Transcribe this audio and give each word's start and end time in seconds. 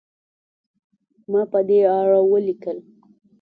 ما 1.31 1.41
په 1.51 1.59
دې 1.67 1.79
اړه 1.99 2.19
ولیکل. 2.31 2.77